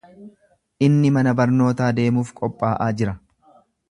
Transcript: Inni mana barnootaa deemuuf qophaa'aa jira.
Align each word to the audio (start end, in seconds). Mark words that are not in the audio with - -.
Inni 0.87 1.11
mana 1.17 1.33
barnootaa 1.41 1.91
deemuuf 2.01 2.33
qophaa'aa 2.41 2.91
jira. 3.03 3.17